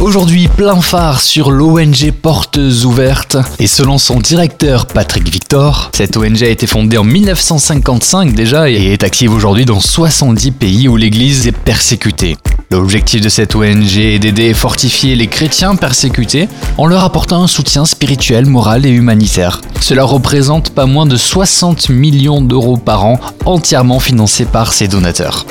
[0.00, 3.36] Aujourd'hui, plein phare sur l'ONG Portes Ouvertes.
[3.58, 8.92] Et selon son directeur Patrick Victor, cette ONG a été fondée en 1955 déjà et
[8.92, 12.38] est active aujourd'hui dans 70 pays où l'Église est persécutée.
[12.70, 16.48] L'objectif de cette ONG est d'aider et fortifier les chrétiens persécutés
[16.78, 19.60] en leur apportant un soutien spirituel, moral et humanitaire.
[19.82, 25.44] Cela représente pas moins de 60 millions d'euros par an, entièrement financés par ses donateurs.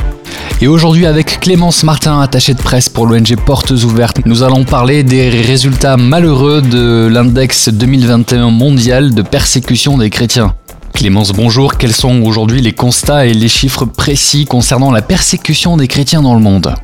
[0.61, 5.03] Et aujourd'hui, avec Clémence Martin, attachée de presse pour l'ONG Portes Ouvertes, nous allons parler
[5.03, 10.53] des résultats malheureux de l'index 2021 mondial de persécution des chrétiens.
[10.93, 11.77] Clémence, bonjour.
[11.77, 16.33] Quels sont aujourd'hui les constats et les chiffres précis concernant la persécution des chrétiens dans
[16.33, 16.75] le monde?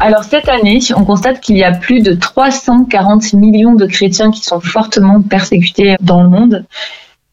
[0.00, 4.42] Alors cette année, on constate qu'il y a plus de 340 millions de chrétiens qui
[4.42, 6.64] sont fortement persécutés dans le monde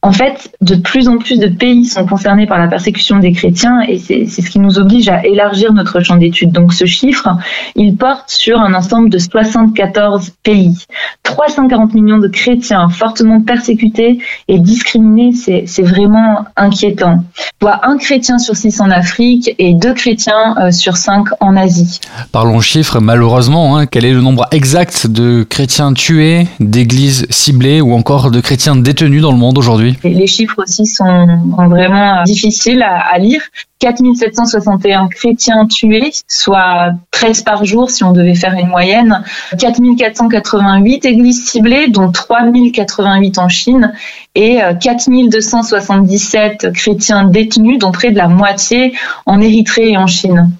[0.03, 3.81] en fait, de plus en plus de pays sont concernés par la persécution des chrétiens
[3.81, 6.51] et c'est ce qui nous oblige à élargir notre champ d'études.
[6.51, 7.27] Donc ce chiffre,
[7.75, 10.85] il porte sur un ensemble de 74 pays.
[11.23, 17.23] 340 millions de chrétiens fortement persécutés et discriminés, c'est vraiment inquiétant.
[17.59, 21.99] Soit un chrétien sur six en Afrique et deux chrétiens euh, sur cinq en Asie.
[22.31, 27.93] Parlons chiffres, malheureusement, hein, quel est le nombre exact de chrétiens tués, d'églises ciblées ou
[27.93, 29.86] encore de chrétiens détenus dans le monde aujourd'hui?
[30.03, 33.41] Les chiffres aussi sont vraiment difficiles à, lire.
[33.79, 39.23] 4761 chrétiens tués, soit 13 par jour si on devait faire une moyenne.
[39.59, 43.93] 4488 églises ciblées, dont 3088 en Chine,
[44.33, 48.93] et 4277 euh, chrétiens détenus, dont près de la moitié
[49.27, 50.51] en Érythrée et en Chine.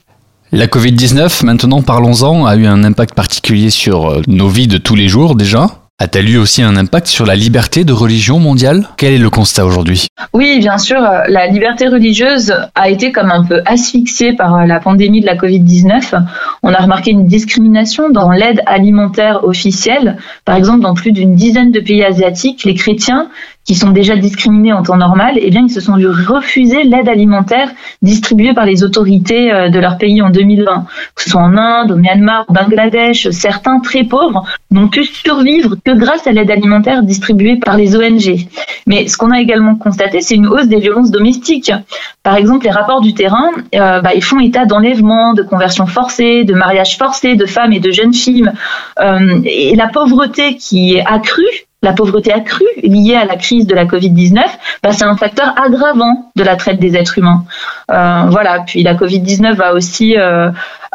[0.54, 4.96] La Covid-19, maintenant parlons-en, a eu un impact particulier sur euh, nos vies de tous
[4.96, 5.68] les jours déjà
[6.00, 8.88] a-t-elle eu aussi un impact sur la liberté de religion mondiale?
[8.98, 10.06] Quel est le constat aujourd'hui?
[10.32, 15.22] Oui, bien sûr, la liberté religieuse a été comme un peu asphyxiée par la pandémie
[15.22, 16.24] de la Covid-19.
[16.62, 20.18] On a remarqué une discrimination dans l'aide alimentaire officielle.
[20.46, 23.30] Par exemple, dans plus d'une dizaine de pays asiatiques, les chrétiens
[23.68, 27.10] qui sont déjà discriminés en temps normal, eh bien, ils se sont vus refuser l'aide
[27.10, 27.70] alimentaire
[28.02, 30.86] distribuée par les autorités euh, de leur pays en 2020.
[31.16, 35.76] Que ce soit en Inde, au Myanmar, au Bangladesh, certains très pauvres n'ont pu survivre
[35.84, 38.48] que grâce à l'aide alimentaire distribuée par les ONG.
[38.86, 41.72] Mais ce qu'on a également constaté, c'est une hausse des violences domestiques.
[42.24, 46.44] Par exemple, les rapports du terrain, euh, bah, ils font état d'enlèvements, de conversions forcées,
[46.44, 48.52] de mariages forcés de femmes et de jeunes filles.
[49.00, 51.46] Euh, et la pauvreté qui est accrue
[51.84, 54.42] la pauvreté accrue liée à la crise de la Covid-19,
[54.82, 57.46] bah, c'est un facteur aggravant de la traite des êtres humains.
[57.92, 58.62] Euh, voilà.
[58.62, 60.16] Puis la Covid-19 va aussi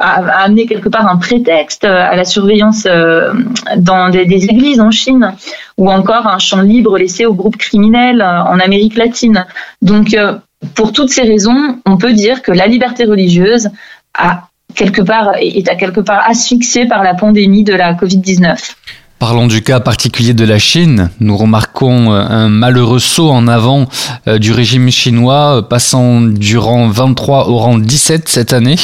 [0.02, 3.32] euh, amener quelque part un prétexte à la surveillance euh,
[3.76, 5.34] dans des, des, églises en Chine,
[5.78, 9.46] ou encore un champ libre laissé aux groupes criminels euh, en Amérique latine.
[9.80, 10.34] Donc, euh,
[10.74, 13.70] pour toutes ces raisons, on peut dire que la liberté religieuse
[14.14, 18.74] a quelque part est à quelque part asphyxiée par la pandémie de la Covid-19.
[19.22, 21.10] Parlons du cas particulier de la Chine.
[21.20, 23.86] Nous remarquons euh, un malheureux saut en avant
[24.26, 28.74] euh, du régime chinois, euh, passant du rang 23 au rang 17 cette année.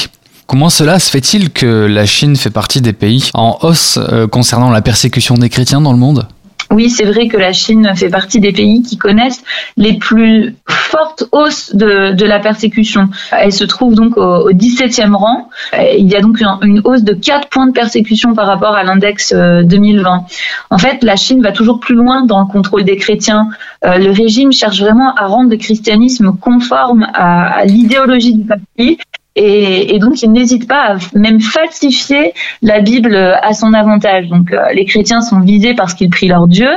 [0.49, 3.99] Comment cela se fait-il que la Chine fait partie des pays en hausse
[4.33, 6.27] concernant la persécution des chrétiens dans le monde?
[6.71, 9.43] Oui, c'est vrai que la Chine fait partie des pays qui connaissent
[9.79, 13.09] les plus fortes hausses de, la persécution.
[13.33, 15.49] Elle se trouve donc au, 17e rang.
[15.97, 19.33] Il y a donc une, hausse de 4 points de persécution par rapport à l'index
[19.33, 20.17] 2020.
[20.17, 20.19] Euh,
[20.71, 23.49] en fait, la Chine va toujours plus loin dans le contrôle des chrétiens.
[23.87, 28.99] Euh, le régime cherche vraiment à rendre le christianisme conforme à, à l'idéologie du parti
[29.41, 32.33] et, donc, il n'hésite pas à même falsifier
[32.63, 34.29] la Bible à son avantage.
[34.29, 36.69] Donc, euh, les chrétiens sont visés parce qu'ils prient leur Dieu,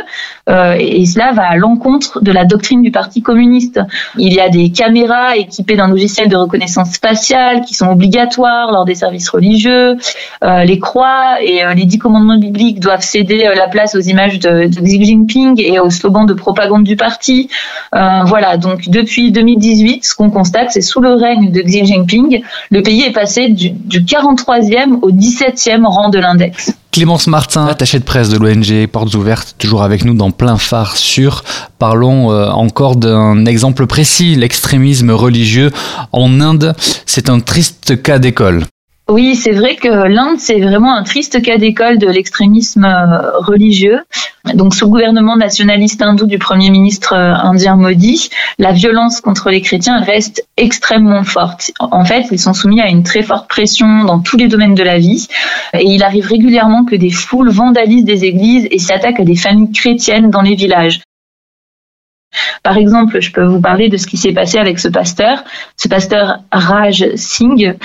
[0.50, 3.80] euh, et cela va à l'encontre de la doctrine du Parti communiste.
[4.18, 8.86] Il y a des caméras équipées d'un logiciel de reconnaissance faciale qui sont obligatoires lors
[8.86, 9.98] des services religieux.
[10.44, 14.68] Euh, les croix et les dix commandements bibliques doivent céder la place aux images de,
[14.68, 17.50] de Xi Jinping et aux slogans de propagande du parti.
[17.92, 22.82] voilà, donc depuis 2018, ce qu'on constate, c'est sous le règne de Xi Jinping, le
[22.82, 26.74] pays est passé du, 43e au 17e rang de l'index.
[26.92, 30.98] Clémence Martin, attachée de presse de l'ONG Portes Ouvertes, toujours avec nous dans plein phare
[30.98, 31.44] sur.
[31.80, 35.72] Parlons euh, encore d'un exemple précis, l'extrémisme religieux
[36.12, 36.76] en Inde.
[37.06, 38.66] C'est un triste cas d'école.
[39.12, 44.00] Oui, c'est vrai que l'Inde, c'est vraiment un triste cas d'école de l'extrémisme euh, religieux.
[44.54, 49.50] Donc, sous le gouvernement nationaliste hindou du Premier ministre euh, indien Modi, la violence contre
[49.50, 51.72] les chrétiens reste extrêmement forte.
[51.82, 54.84] En fait, ils sont soumis à une très forte pression dans tous les domaines de
[54.84, 55.28] la vie.
[55.74, 59.74] Et il arrive régulièrement que des foules vandalisent des églises et s'attaquent à des familles
[59.74, 61.02] chrétiennes dans les villages.
[62.64, 65.44] Par exemple, je peux vous parler de ce qui s'est passé avec ce pasteur,
[65.78, 67.76] ce pasteur Raj Singh.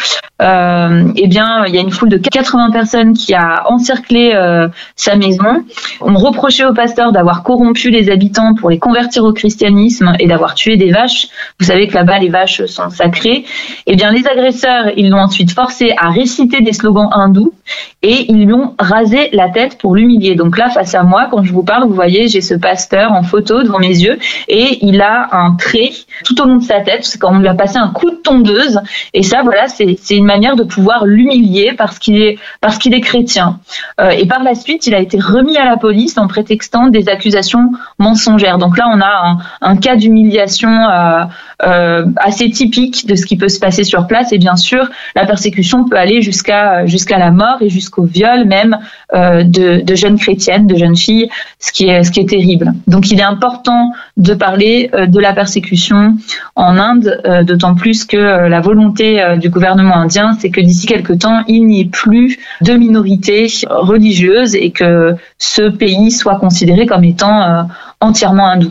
[0.43, 4.69] Euh, eh bien, il y a une foule de 80 personnes qui a encerclé euh,
[4.95, 5.65] sa maison.
[6.03, 10.55] On reprochait au pasteur d'avoir corrompu les habitants pour les convertir au christianisme et d'avoir
[10.55, 11.29] tué des vaches.
[11.59, 13.47] Vous savez que là-bas, les vaches sont sacrées.
[13.87, 17.55] Eh bien, les agresseurs, ils l'ont ensuite forcé à réciter des slogans hindous
[18.03, 20.35] et ils lui ont rasé la tête pour l'humilier.
[20.35, 23.23] Donc là, face à moi, quand je vous parle, vous voyez, j'ai ce pasteur en
[23.23, 24.19] photo devant mes yeux
[24.49, 25.91] et il a un trait
[26.25, 27.05] tout au long de sa tête.
[27.05, 28.81] C'est quand on lui a passé un coup de tondeuse.
[29.15, 33.01] Et ça, voilà, c'est une manière de pouvoir l'humilier parce qu'il est, parce qu'il est
[33.01, 33.59] chrétien.
[34.01, 37.09] Euh, et par la suite, il a été remis à la police en prétextant des
[37.09, 38.59] accusations mensongères.
[38.59, 41.25] Donc là, on a un, cas d'humiliation euh,
[41.59, 44.33] assez typique de ce qui peut se passer sur place.
[44.33, 48.79] Et bien sûr, la persécution peut aller jusqu'à jusqu'à la mort et jusqu'au viol même
[49.15, 52.75] de, de jeunes chrétiennes, de jeunes filles, ce qui est ce qui est terrible.
[52.87, 56.17] Donc il est important de parler euh, de la persécution
[56.55, 60.87] en Inde, euh, d'autant plus que euh, la volonté du gouvernement indien, c'est que d'ici
[60.87, 66.87] quelques temps, il n'y ait plus de minorités religieuses et que ce pays soit considéré
[66.87, 67.67] comme étant
[68.01, 68.71] entièrement hindou.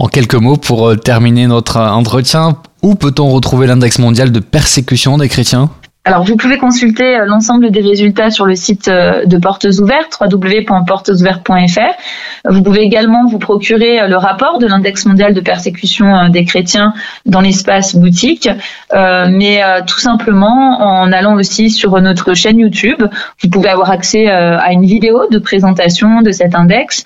[0.00, 5.28] En quelques mots, pour terminer notre entretien, où peut-on retrouver l'index mondial de persécution des
[5.28, 5.70] chrétiens?
[6.04, 10.18] Alors, vous pouvez consulter euh, l'ensemble des résultats sur le site euh, de Portes Ouvertes,
[10.18, 12.48] www.portesouvertes.fr.
[12.48, 16.94] Vous pouvez également vous procurer euh, le rapport de l'index mondial de persécution des chrétiens
[17.26, 18.48] dans l'espace boutique,
[18.94, 23.02] mais tout simplement en allant aussi sur notre chaîne YouTube,
[23.42, 27.04] vous pouvez avoir accès à une vidéo de présentation de cet index.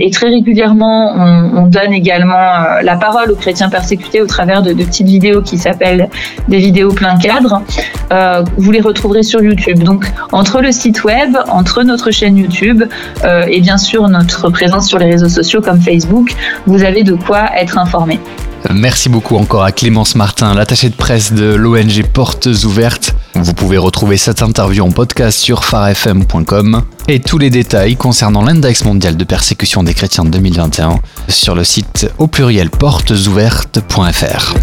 [0.00, 4.84] Et très régulièrement, on, donne également la parole aux chrétiens persécutés au travers de, de
[4.84, 6.08] petites vidéos qui s'appellent
[6.48, 7.62] des vidéos plein cadre.
[8.12, 9.82] Euh, vous les retrouverez sur YouTube.
[9.82, 12.84] Donc entre le site web, entre notre chaîne YouTube
[13.24, 16.34] euh, et bien sûr notre présence sur les réseaux sociaux comme Facebook,
[16.66, 18.20] vous avez de quoi être informé.
[18.72, 23.14] Merci beaucoup encore à Clémence Martin, l'attachée de presse de l'ONG Portes Ouvertes.
[23.34, 28.84] Vous pouvez retrouver cette interview en podcast sur farfm.com et tous les détails concernant l'index
[28.84, 34.54] mondial de persécution des chrétiens de 2021 sur le site au pluriel portesouvertes.fr.